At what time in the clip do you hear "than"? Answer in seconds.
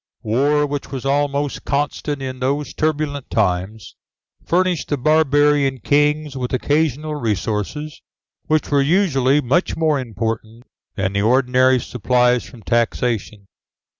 10.95-11.13